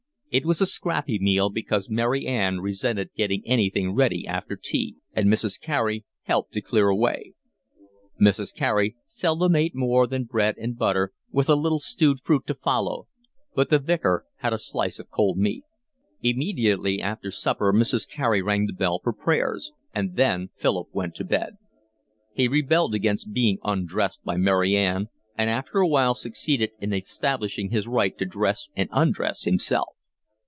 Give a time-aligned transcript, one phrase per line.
[0.33, 5.27] It was a scrappy meal because Mary Ann resented getting anything ready after tea, and
[5.27, 5.59] Mrs.
[5.59, 7.33] Carey helped to clear away.
[8.17, 8.55] Mrs.
[8.55, 13.09] Carey seldom ate more than bread and butter, with a little stewed fruit to follow,
[13.55, 15.65] but the Vicar had a slice of cold meat.
[16.21, 18.07] Immediately after supper Mrs.
[18.07, 21.57] Carey rang the bell for prayers, and then Philip went to bed.
[22.33, 27.71] He rebelled against being undressed by Mary Ann and after a while succeeded in establishing
[27.71, 29.89] his right to dress and undress himself.